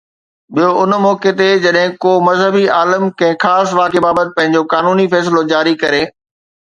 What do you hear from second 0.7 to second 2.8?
ان موقعي تي جڏهن ڪو مذهبي